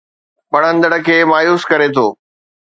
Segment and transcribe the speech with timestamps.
[0.51, 2.05] پڙهندڙ کي مايوس ڪري ٿو